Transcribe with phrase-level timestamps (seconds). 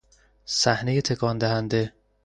[0.45, 1.93] صحنهی تکان دهنده